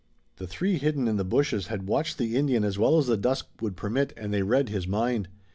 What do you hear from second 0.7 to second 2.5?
hidden in the bushes had watched the